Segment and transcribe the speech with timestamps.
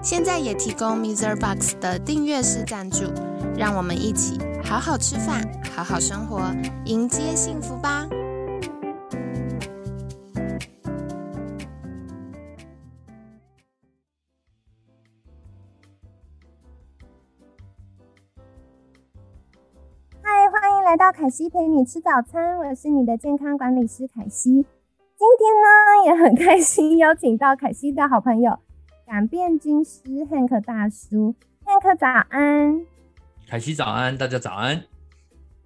[0.00, 1.38] 现在也提供 Mr.
[1.38, 3.04] Box 的订阅式赞助，
[3.56, 6.40] 让我们一起好好吃饭，好好生活，
[6.86, 8.08] 迎接幸福吧！
[20.22, 24.64] 嗨，欢迎来到凯西陪你吃早餐，我是你的健康管理师凯西。
[25.18, 28.58] 今天呢，也很开心邀请到凯西的好朋友
[29.10, 32.84] 改变军师 Hank 大叔，Hank 早安，
[33.48, 34.82] 凯西早安，大家早安。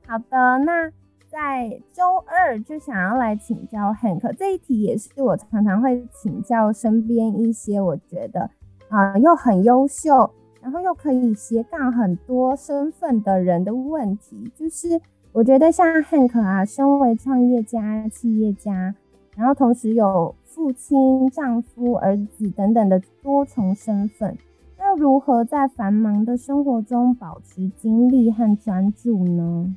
[0.06, 0.88] 好的，那
[1.28, 8.48] 在周二就想要来请教 Hank 这一题，也是我常常会请教身边一些我觉得
[8.88, 15.00] 啊、又很优秀，然后又可以斜杠很多身份的人的问题，就是
[15.32, 18.94] 我觉得像 Hank 啊，身为创业家、企业家，
[19.34, 24.36] 然后同时有父亲、丈夫、儿子等等的多重身份，
[24.76, 29.74] 那如何在繁忙的生活中保持精力和专注呢？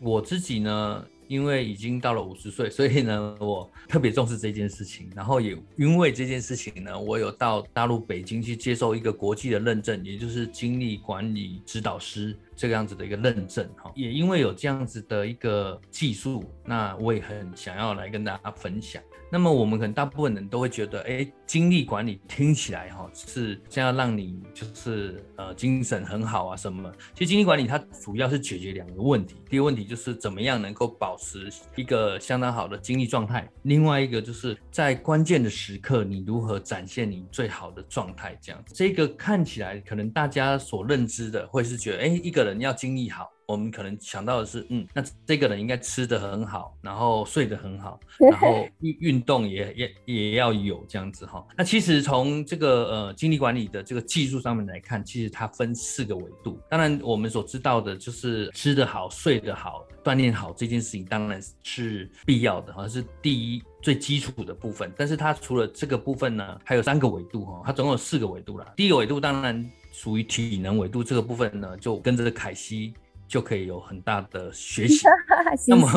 [0.00, 5.08] 我自己呢，因为已经到了五十岁，所以呢，我特别重视这件事情。
[5.16, 13.68] 然后也因为这件事情呢，我有到大陆北京去接受一个国际的认证，也就是精力管理指导师这个样子的一个认证。
[13.76, 19.02] 哈，也因为有这样子的一个技术，那我也很想要来跟大家分享。
[19.32, 26.92] 那么我们可能大部分人都会觉得，哎，精力管理听起来哈是这样让你就是呃精神很好啊什么。
[27.14, 38.38] 其实精力管理它主要是解决两个问题，第一个问题就是怎么样能够保持一个相当好的精力状态，另外一个就是在关键的时刻你如何展现你最好的状态。
[38.40, 43.30] 这样，这个看起来可能大家所认知的会是觉得，哎，一个人要精力好。
[43.46, 51.46] 我们可能想到的是，嗯，那这个人应该吃得很好，然后睡得很好， 然后运运动也也也要有这样子哈。
[51.54, 56.58] 那其实从这个呃精力管理的这个技术上面来看，其实它分四个维度。
[56.70, 64.90] 当然我们所知道的就是吃得好、睡得好、锻炼好这件事情，当然是必要的，好像是第一最基础的部分。
[64.96, 68.72] 但是它除了这个部分呢，还有三个维度哈，它总共有四个维度啦。
[68.74, 72.92] 第一个维度当然属于体能维度，这个部分呢就跟着凯西。
[73.26, 75.06] 就可以有很大的学习。
[75.66, 75.88] 那么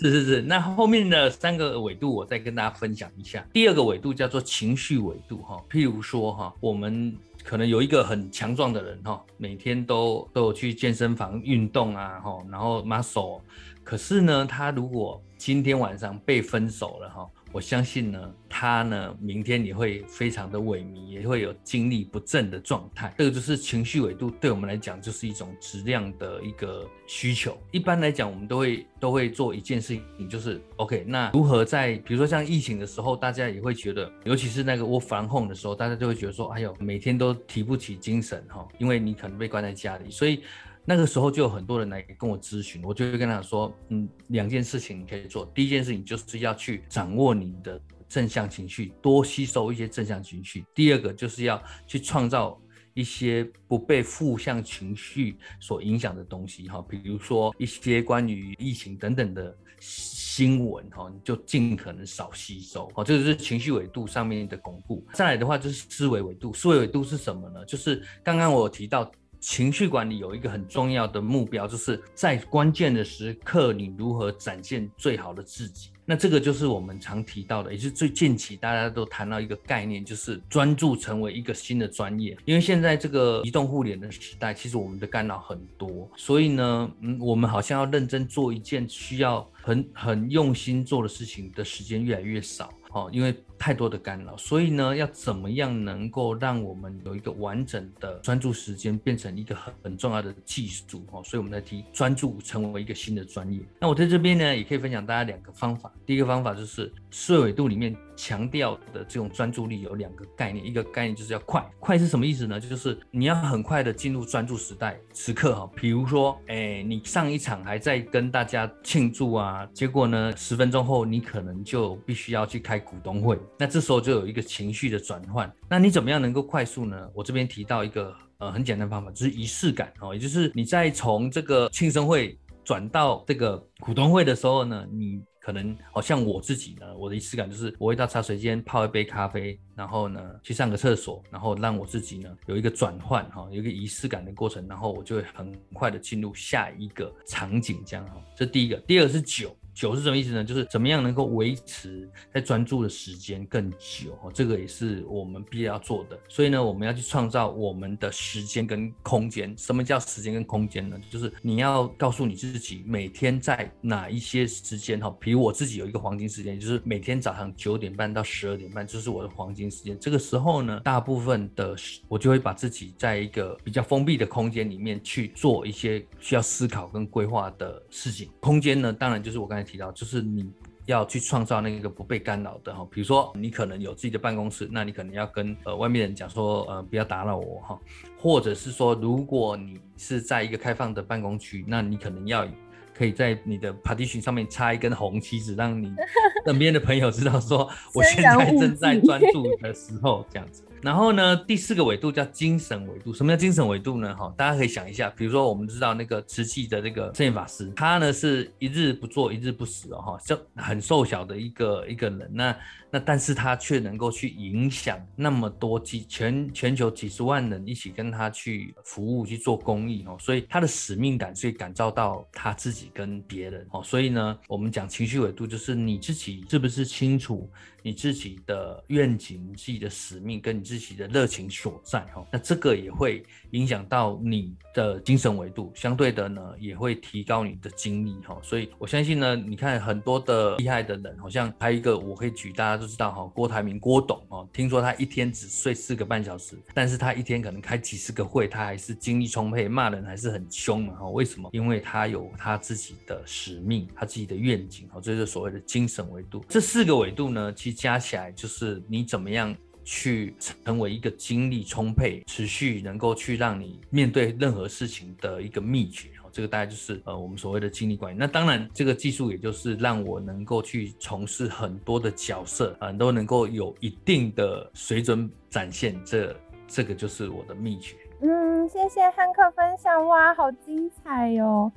[0.00, 3.44] 是 是是，那后面的三个维度我再跟大家分享一下。
[3.54, 13.40] 第二个维度叫做情绪维度哈，譬如说哈，我们可能有一个很强壮的人哈，每天都都有去健身房运动啊哈，然后 muscle，
[13.82, 17.26] 可是呢，他如果今天晚上被分手了哈。
[17.52, 23.14] 我相信呢，他呢，明天也会非常的萎靡，也会有精力不振的状态。
[23.18, 27.56] 这个就是情绪纬度，对我们来讲就是一种质量的一个需求。
[27.70, 31.04] 一般来讲，我们都会都会做一件事情，就是 OK。
[31.06, 40.42] 那如何在比如说像疫情的时候，大家也会觉得，尤其是那个我防控的时候，大家就会觉得说，哎呦，每天都提不起精神哈，因为你可能被关在家里，所以。
[40.84, 45.46] 那个时候就有很多人来跟我咨询，我就会跟他说，嗯，两件事情你可以做。
[45.54, 50.64] 第一件事情就是要去掌握你的正向情绪，多吸收一些正向情绪。
[50.74, 52.60] 第二个就是要去创造
[52.94, 65.06] 一些不被负向情绪所影响的东西，哈，比如说一些关于疫情等等的新闻，哈，你就尽可能少吸收，哦，这个是情绪维度上面的巩固。
[65.14, 67.64] 再来的话就是思维维度，思维维度是什么呢？
[67.66, 69.08] 就是刚刚我提到。
[69.42, 75.90] 情绪管理有一个很重要的目标，就是在关键的时刻，你如何展现最好的自己。
[76.04, 82.36] 那这个就是我们常提到的，也是最近期大家都谈到一个概念，就是专注成为一个新的专业。
[82.44, 92.72] 因为现在这个移动互联的时代，其实我们的干扰很多，所以呢，嗯，我们好像要认真做一件需要很很用心做的事情的时间越来越少。
[92.92, 101.22] 哦，因为太多的干扰，所以呢，要怎么样能够让我们有一个完整的专注时间，变成一个很很重要的技术哦。
[101.24, 103.60] 所以我们在提专注成为一个新的专业。
[103.78, 105.92] 那我在这边呢，也可以分享大家两个方法。
[106.04, 112.58] 第一个方法就是思维度里面强调的这种专注力有两个概念，一个概念就是要快，快是什么意思呢？
[112.58, 115.70] 就是你要很快的进入专注时代时刻哈。
[115.76, 122.82] 比如说，哎，你上一场还在跟大家庆祝啊，结果呢，十分钟后你可能就必须要去开。
[122.82, 125.48] 股东会，那这时候就有一个情绪的转换。
[125.68, 127.08] 那你怎么样能够快速呢？
[127.14, 135.22] 我这边提到一个呃很简单方法，就是仪式感哦，也就是你在从这个庆生会转到这个股东会的时候呢，你。
[135.44, 148.22] 可能好像我自己呢，我的仪式感就是我会到茶水间泡一杯咖啡，然后呢去上个厕所，然后让我自己呢有一个转换哈，有一个仪式感的过程，然后我就会很快的进入下一个场景，这样哈。
[148.36, 149.52] 这第一个，第二是酒。
[149.74, 150.44] 久是什么意思呢？
[150.44, 156.18] 就是怎么样能够维持在专注的时间更久哦，这个也是我们必要做的。
[156.28, 159.54] 所以呢，我们要去创造我们的时间跟空间。
[159.56, 161.00] 什么叫时间跟空间呢？
[161.10, 169.98] 就是你要告诉你自己每天在哪一些时间哈，比如我自己有一个黄金时间，就是每天早上九点半到十二点半，就是我的黄金时间。
[169.98, 171.74] 这个时候呢，大部分的
[172.08, 178.28] 我就会把自己在一个比较封闭的空间里面去做一些需要思考跟规划的事情。
[178.38, 179.61] 空间呢，当然就是我刚才。
[179.62, 180.52] 提到就是你
[180.86, 187.78] 要去创造那个不被干扰的哈，比如说你可能有自己的办公室，那你可能要跟呃外面人讲说呃不要打扰我哈，
[188.18, 192.46] 或者是说如果你是在一个开放的办公区，那你可能要
[192.94, 195.92] 可以在你的 partition 上面插一根红旗子，让你
[196.44, 200.64] 身边的朋友知道说我现在正在专注的时候这样子。
[200.82, 203.14] 然后呢，第四个维度叫精神维度。
[203.14, 204.14] 什么叫精神维度呢？
[204.16, 210.18] 哈，大家可以想一下，比如说我们知道那个瓷器的那个圣严法师，他呢是一日不做一日不死哦，哈，
[210.56, 212.28] 很瘦小的一个一个人。
[212.34, 212.56] 那
[212.90, 223.82] 那但是他却能够去影响那么多几全全球几十万人一起跟他去服务去做公益哦，所以他的使命感，所以感召到他自己跟别人哦。
[223.84, 227.48] 所以呢，我们讲情绪维度，就是你自己是不是清楚？
[227.82, 238.38] 你自己的愿景、自己的使命跟你自己的热情所在，哈，那这个也会影响到你的精神维度，相对的呢，也会提高你的精力，哈。
[238.42, 251.08] 所以我相信呢，你看很多的厉害的人，好像还一个我可以举，大家都知道哈，郭台铭郭董，哦，听说他一天只睡四个半小时，但是他一天可能开几十个会，他还是精力充沛，骂人还是很凶的，哈。
[251.08, 251.50] 为什么？
[251.52, 256.44] 因为他有他自己的使命，他自己的愿景，哈，这是所谓的精神维度。
[256.48, 259.54] 这四个维度呢，其加起来就是你怎么样
[259.84, 266.08] 去成为一个精力充沛、持续能够去让你面对任何事情的一个秘诀。
[266.34, 268.16] 这个大概就是呃我们所谓的精力管理。
[268.18, 275.94] 那当然，这个技术也就是让我能够去从事很多的角色啊，都能够有一定的水准展现。
[276.06, 276.34] 这
[276.66, 277.96] 这个就是我的秘诀。
[278.22, 281.70] 嗯，谢谢汉克分享，哇，好精彩哟！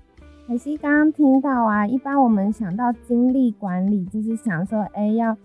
[0.48, 5.36] 可惜刚刚听到啊，一般我们想到精力管理，就是想说，哎，要。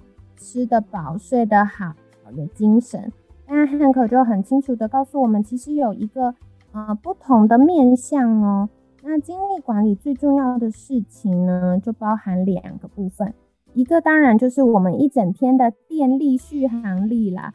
[0.40, 1.92] 吃得饱，睡得好，
[2.34, 3.12] 有精神。
[3.46, 6.34] 但汉克就很清楚的告诉我们，其实有一个
[6.72, 8.70] 呃不同的面向哦。
[9.02, 13.34] 那精力管理最重要的事情呢，就包含两个部分。
[13.74, 17.52] 一个当然就是我们一整天的电力续航力啦。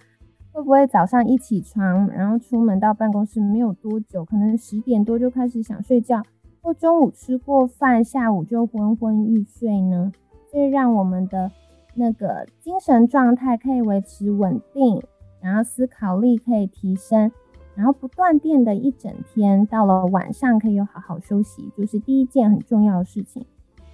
[0.52, 6.22] 会不会早上一起床，然后出门到办公室没有多久，可能十点多就开始想睡觉，
[6.62, 10.12] 或中午吃过饭，下午就昏昏欲睡呢？
[10.52, 11.52] 这让我们的。
[11.96, 15.02] 那个精神状态可以维持稳定，
[15.42, 17.32] 然后思考力可以提升，
[17.74, 23.46] 然后不断电的一整天，到了晚上可以有好好休息，就是第一件很重要的事情。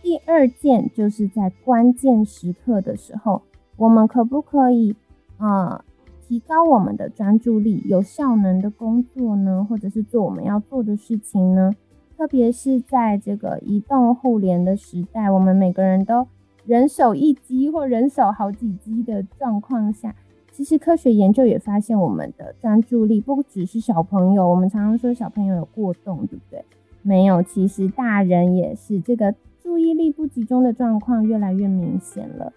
[0.02, 3.44] 第二件就是在关键时刻的时候，
[3.78, 4.96] 我们可不可以
[5.38, 5.84] 呃
[6.28, 9.66] 提高我们的专注力，有效能的工作呢？
[9.70, 11.72] 或者是做我们要做的事情呢？
[12.18, 16.28] 特别是在这个移动互联的时代，我们每个人都。
[16.66, 20.16] 人手一机或人手好几机的状况下，
[20.52, 24.48] 其实科学研究也发现，我们的专注力不只是小朋友。
[24.48, 26.64] 我们常常说小朋友有过动，对不对？
[27.02, 29.02] 没有，其实大人也是。
[29.02, 32.54] 这个注意力不集中的状况越来越明显了。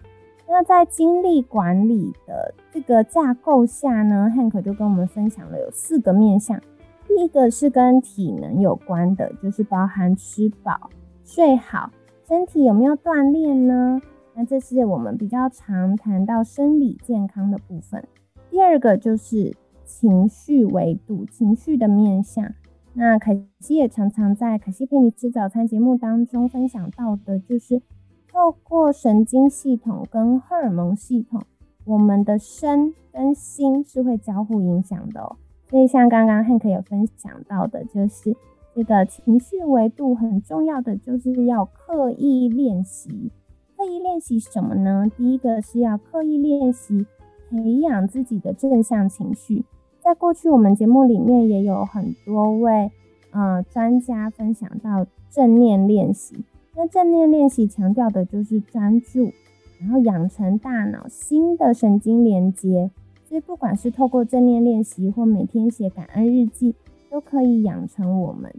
[0.47, 6.61] 那在精力管理的这个架构下呢，Hank 就跟我们分享了有四个面向。
[7.07, 10.91] 第一个是跟体能有关的，就是包含吃饱、
[11.23, 11.89] 睡好。
[12.27, 14.01] 身体有没有锻炼呢？
[14.33, 18.03] 那这是我们比较常谈到生理健康的部分。
[18.49, 22.51] 第二个就是情绪维度，情绪的面向。
[22.95, 27.79] 那凯西也常常在凯西陪你吃早餐节目当中分享到的，就是
[28.27, 31.43] 透过神经系统跟荷尔蒙系统，
[31.83, 35.35] 我们的身跟心是会交互影响的哦。
[35.69, 38.35] 所以像刚刚汉克有分享到的，就是。
[38.75, 43.31] 这个情绪维度很重要的，就是要刻意练习。
[43.77, 45.09] 刻意练习什么呢？
[45.15, 47.05] 第一个是要刻意练习
[47.49, 49.63] 培养自己的正向情绪。
[50.01, 52.91] 在过去我们节目里面也有很多位
[53.31, 56.43] 呃专家分享到正念练习。
[56.75, 59.31] 那正念练习强调的就是专注，
[59.79, 62.91] 然后养成大脑新的神经连接。
[63.23, 66.75] 所以不管是透过正念练习，或每天写感恩日记。
[67.07, 68.53] 都可以养成我们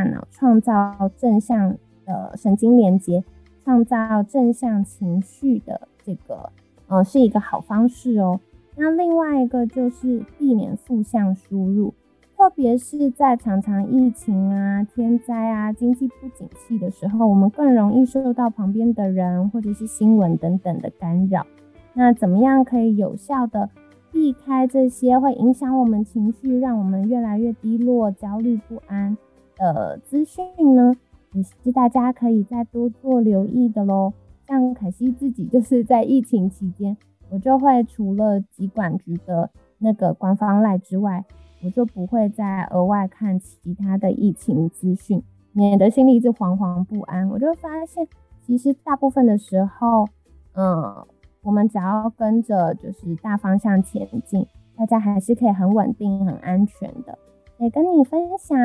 [0.00, 1.76] 大脑创造正向
[2.06, 3.22] 的神经连接，
[3.62, 6.48] 创造正向情绪的这个，
[6.88, 8.40] 呃，是一个好方式哦。
[8.76, 11.92] 那另外一个就是避免负向输入。
[12.34, 21.46] 特别是在常常疫情啊、天灾啊、经济不景气的时候，我们更容易受到旁边的人或者是新闻等等的干扰。
[21.92, 23.68] 那怎么样可以有效的
[24.10, 29.18] 避开这些会影响我们情绪、让我们越来越低落、焦虑不安
[29.60, 30.42] 的资讯
[30.74, 30.94] 呢？
[31.34, 34.12] 也是大家可以再多做留意的喽。
[34.48, 36.96] 像凯西自己就是在疫情期间，
[37.28, 41.24] 我就会除了疾管局的那个官方赖之外。
[41.62, 47.28] 我就不会再额外看其他的疫情资讯，免得心里一直惶惶不安。
[47.28, 48.08] 我就发现，
[48.40, 50.08] 其实大部分的时候，
[50.54, 51.06] 嗯，
[51.42, 57.18] 我们只要跟着就是大方向前进，大家还是可以很稳定、很安全的。
[57.58, 58.58] 也跟你分享。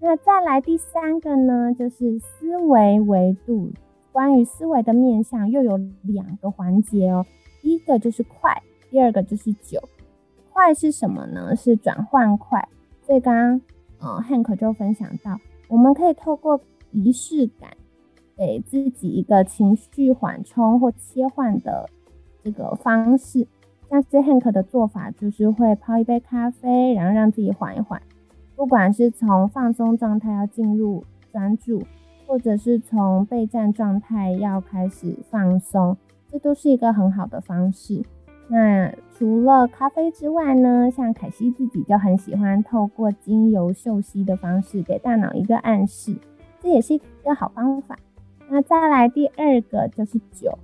[0.00, 3.72] 那再来第三个呢，就是思维维度。
[4.12, 7.26] 关于思维的面向，又有两个环节哦。
[7.62, 9.80] 第一个就是快，第二个就是久。
[10.52, 11.56] 快是什么呢？
[11.56, 12.68] 是转换快。
[13.02, 13.60] 所以刚
[13.98, 15.36] 刚，呃，Hank 就分享到，
[15.68, 16.60] 我们可以透过
[16.92, 17.70] 仪式感，
[18.36, 21.88] 给自己一个情绪缓冲或切换的
[22.44, 23.46] 这个方式。
[23.90, 28.00] 像是 Hank 的做法，就是会泡一杯咖啡，然后让自己缓一缓。
[28.56, 31.82] 不管是从放松状态要进入专注，
[32.26, 35.96] 或者是从备战状态要开始放松，
[36.30, 38.02] 这都是一个很好的方式。
[38.48, 46.16] 那除了咖啡之外呢，像凯西自己就很喜欢透过精油嗅吸的方式给大脑一个暗示，
[46.60, 47.96] 这也是一个好方法。
[48.48, 50.58] 那再来第二个就是酒，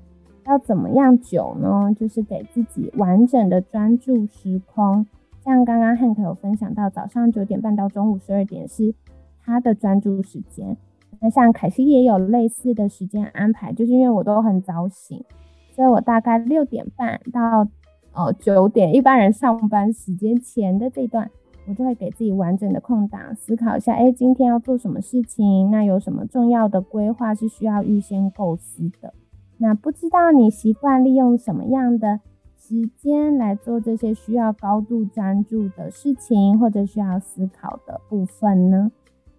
[0.47, 1.93] 要怎么样酒呢？
[1.99, 5.07] 就是给自己完整的专注时空。
[5.45, 8.95] 像刚刚 Hank 有分享到，早上九点半到中午十二点是
[9.43, 10.77] 他的专注时间。
[11.21, 15.25] 那像凯西也有类似的时间安排，就是因为我都很早醒。
[15.73, 17.67] 所以我大概六点半到
[18.13, 21.31] 呃九点，一般人上班时间前的这段，
[21.67, 25.71] 我就会给自己完整的空档，思考一下，哎，今天要做什么事情？
[25.71, 29.15] 那有什么重要的规划是需要预先构思的？
[29.59, 32.21] 那不知道你习惯利用什么样的
[32.71, 38.93] 时间来做这些需要高度专注的事情，或者需要思考的部分呢？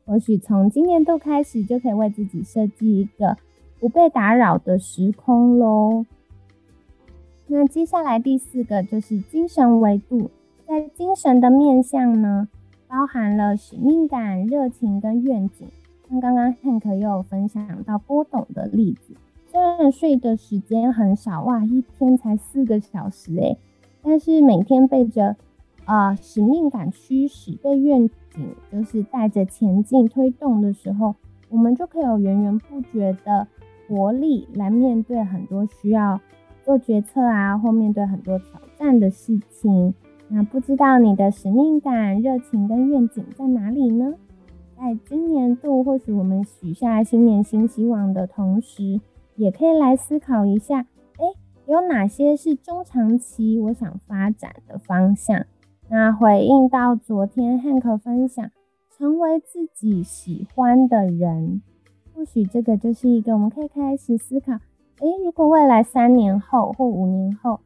[0.05, 3.37] 或许从今年度开始，就可以为自己设计一个
[3.79, 6.05] 不被打扰的时空喽。
[7.47, 10.29] 那接下来第四个就是精神维度，
[10.67, 12.49] 在精神的面向呢，
[12.89, 15.69] 包含了使命感、热情跟愿景。
[16.09, 19.13] 像刚刚 Hank 又有分享到波动的例子，
[19.51, 23.57] 虽然睡的时间很少，哇，一天才四个小时诶，
[24.01, 25.35] 但是每天被着
[25.83, 31.15] 啊使命感驱使，被愿景就是带着前进推动的时候，
[31.49, 33.45] 我们就可以有源源不绝的
[33.89, 36.21] 活力来面对很多需要。
[36.63, 39.93] 做决策啊，或面对很多挑战的事情，
[40.29, 44.13] 那不知道你的使命感、热情跟愿景在哪里呢？
[44.77, 49.01] 在今年度，或许我们许下新年新希望的同时，
[49.35, 50.79] 也可以来思考一下，
[51.17, 51.25] 哎，
[51.65, 55.45] 有哪些是中长期我想发展的方向？
[55.89, 58.49] 那回应到昨天汉克分享，
[58.97, 61.61] 成为自己喜欢的人，
[62.13, 64.53] 或许这个就是一个我们可以开始思考。
[64.53, 67.59] 诶，如果未来三年后或五年后，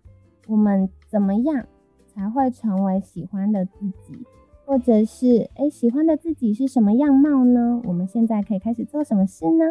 [0.48, 1.66] 我们怎么样
[2.08, 3.72] 才会成为喜欢的自
[4.04, 4.26] 己？
[4.66, 7.82] 或者是诶，喜欢的自己是什么样貌呢？
[7.86, 9.66] 我们现在可以开始做什么事呢？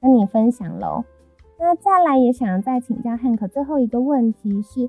[0.00, 1.04] 跟你分享喽。
[1.62, 4.88] 那再来也想再请教 Hank 最后一个问题是，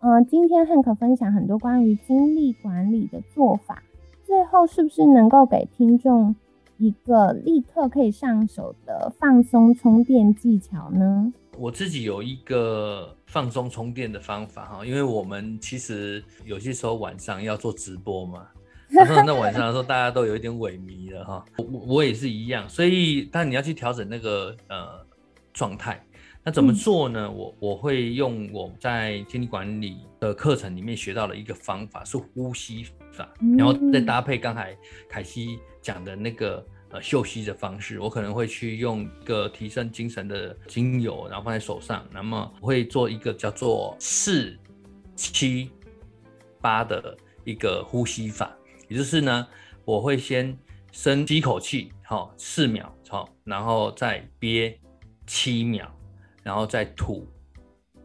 [0.00, 3.82] 嗯，今天 Hank 分享很多关于精力管理的做法，
[4.24, 6.34] 最后是不是能够给听众
[6.78, 11.30] 一个立刻可以上手的放松充电技巧呢？
[11.58, 18.46] 我自己有一个放松充电的方法哈，因为我们其实有些时候晚上要做直播嘛，
[18.88, 25.04] 那晚上的时候大家都有一点萎靡了哈，我我也是一样，所以但你要去调整那个呃
[25.54, 25.98] 状态，
[26.46, 27.28] 那怎么做呢？
[27.28, 34.72] 我我会用我在精力管理的课程里面学到的一个方法是呼吸法，然后再搭配刚才
[35.08, 36.64] 凯西讲的那个。
[36.88, 42.06] 呃，嗅息的方式，我可能会去用一个提升精神的精油，然后放在手上。
[42.12, 44.56] 那么我会做一个叫做四
[45.16, 45.68] 七
[46.60, 49.48] 八的一个呼吸法，也就是呢，
[49.84, 50.56] 我会先
[50.92, 54.78] 深吸一口气，好四秒，好，然后再憋
[55.26, 55.92] 七秒，
[56.46, 57.26] 然后再吐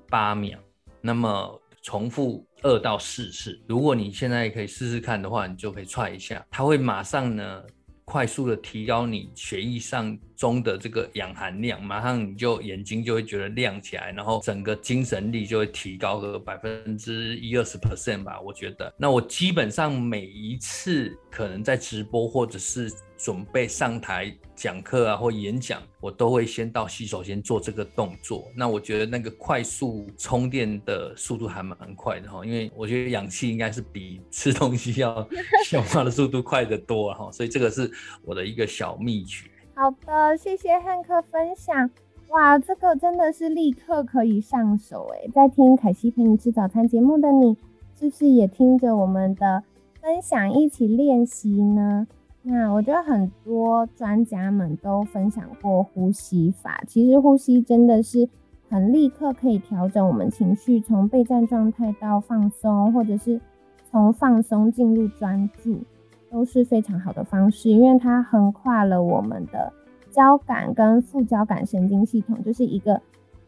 [0.09, 0.57] 八秒。
[0.99, 3.61] 那么重复二到四次。
[3.67, 7.63] 如果你现在可以试试看的话，你就可以踹一下，它会马上呢。
[8.03, 18.91] 快速的提高你血液上中的这个氧含量，马上你就眼睛就会觉得亮起来，然后整个精神力就会提高个百分之一二十 percent 吧，我觉得。
[18.97, 22.91] 那我基本上每一次可能在直播或者是。
[23.23, 28.51] 准备上台讲课啊，或演讲，我都会先到洗手间做这个动作。
[28.55, 35.29] 那我觉得那个快速充电的速度还蛮快的哈，因为我觉得氧气应该是比吃东西要
[35.63, 37.91] 消化的速度快得多哈，所以这个是
[38.23, 39.45] 我的一个小秘诀。
[39.81, 41.89] 好的，谢谢汉克分享。
[42.29, 45.27] 哇，这个真的是立刻可以上手哎！
[45.33, 47.57] 在听凯西陪你吃早餐节目的你，
[47.95, 49.63] 是不是也听着我们的
[49.99, 52.05] 分享一起练习呢？
[52.43, 58.29] 那我觉得很多专家们都分享过呼吸法，其实呼吸真的是
[58.69, 63.41] 很立刻可以调整我们情绪，从备战状态到放松，或者是
[63.89, 65.79] 从放松进入专注，
[66.31, 69.71] 都是非常好的方式，因为它横跨了我们的
[70.09, 73.01] 交感跟副交感神经系统，就是一个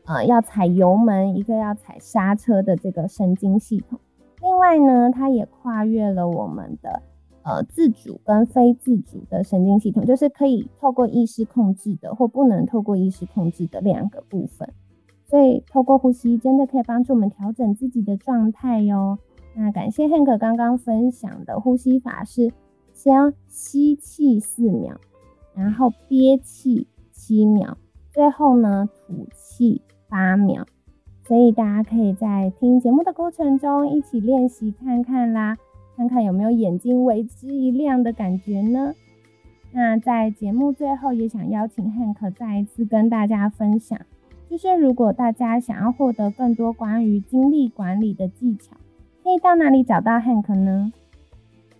[0.05, 3.99] 呃要踩油门，一个要踩刹车的这个神经系统。
[4.41, 7.01] 另外呢，它也跨越了我们的。
[7.45, 14.69] 呃，自主跟非自主的神经系统，就是可以透过意识控制的，或不能透过意识控制的两个部分。
[15.25, 19.19] 所以，透过呼吸，真的可以帮助我们调整自己的状态哟。
[19.55, 22.49] 那感谢 Hank 刚刚分享的呼吸法是：
[23.03, 24.95] 先吸气四秒，
[25.53, 27.75] 然后憋气七秒，
[28.13, 30.65] 最后呢吐气八秒。
[31.27, 35.57] 所以大家可以在听节目的过程中一起练习看看啦。
[35.97, 38.93] 看看有没有眼睛为之一亮的感觉呢？
[39.73, 43.99] 那在节目最后，也想邀请 Hank 再一次跟大家分享，
[44.49, 48.77] 就是如果大家想要获得更多关于精力管理的技巧，
[49.21, 50.93] 可以到哪里找到 Hank 呢？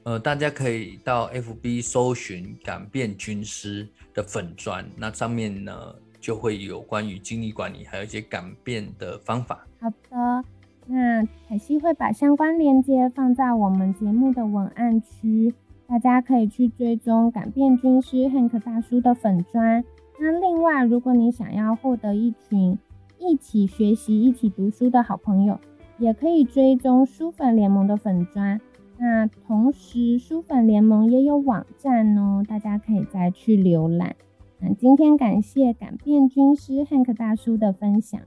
[0.03, 5.73] 呃，大家可以到 FB 搜寻“改变军师”的粉砖，那上面呢
[6.19, 9.65] 就会有关于精力管理，还有一些改变的方法。
[9.79, 10.43] 好的。
[10.85, 15.53] 那凯西会把相关链接放在我们节目的文案区，
[15.87, 19.81] 大家可以去追踪改变军师 Hank 大叔的粉砖。
[20.19, 22.77] 那另外，如果你想要获得一群
[23.17, 25.57] 一起学习、一起读书的好朋友，
[25.97, 28.59] 也可以追踪书粉联盟的粉砖。
[28.97, 34.15] 那同时，书粉联盟也有网站哦，大家可以再去浏览。
[34.59, 38.21] 那今天感谢改变军师汉克大叔的分享。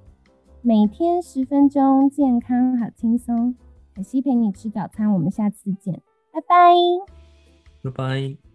[0.61, 3.55] 每天十分钟，健康好轻松。
[3.95, 6.75] 可西陪你吃早餐，我们下次见，拜拜，
[7.83, 8.46] 拜拜。